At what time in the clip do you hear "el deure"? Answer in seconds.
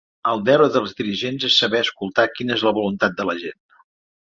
0.29-0.69